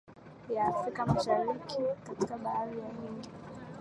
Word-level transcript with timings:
ya 0.55 0.65
afrika 0.67 1.05
mashariki 1.05 1.79
katika 2.03 2.37
ba 2.37 2.43
bahari 2.43 2.79
ya 2.79 2.87
hindi 2.87 3.29